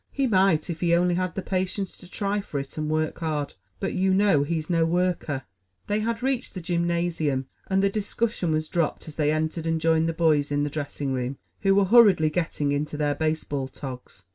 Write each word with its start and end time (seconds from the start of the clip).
"He 0.09 0.25
might, 0.25 0.67
if 0.67 0.81
he 0.81 0.95
only 0.95 1.13
had 1.13 1.35
the 1.35 1.43
patience 1.43 1.95
to 1.99 2.09
try 2.09 2.41
for 2.41 2.59
it 2.59 2.75
and 2.75 2.89
work 2.89 3.19
hard, 3.19 3.53
but 3.79 3.93
you 3.93 4.11
know 4.15 4.41
he's 4.41 4.67
no 4.67 4.83
worker." 4.83 5.43
They 5.85 5.99
had 5.99 6.23
reached 6.23 6.55
the 6.55 6.59
gymnasium, 6.59 7.45
and 7.67 7.83
the 7.83 7.89
discussion 7.91 8.51
was 8.51 8.67
dropped 8.67 9.07
as 9.07 9.13
they 9.13 9.31
entered 9.31 9.67
and 9.67 9.79
joined 9.79 10.09
the 10.09 10.13
boys 10.13 10.51
in 10.51 10.63
the 10.63 10.71
dressing 10.71 11.13
room, 11.13 11.37
who 11.59 11.75
were 11.75 11.85
hurriedly 11.85 12.31
getting 12.31 12.71
into 12.71 12.97
their 12.97 13.13
baseball 13.13 13.67
togs. 13.67 14.23